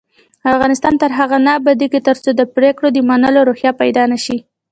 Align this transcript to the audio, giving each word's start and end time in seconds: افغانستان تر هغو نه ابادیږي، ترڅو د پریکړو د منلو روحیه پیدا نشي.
افغانستان 0.53 0.93
تر 1.01 1.11
هغو 1.19 1.37
نه 1.45 1.51
ابادیږي، 1.59 1.99
ترڅو 2.07 2.29
د 2.35 2.41
پریکړو 2.55 2.87
د 2.93 2.97
منلو 3.09 3.41
روحیه 3.49 3.71
پیدا 3.81 4.03
نشي. 4.11 4.37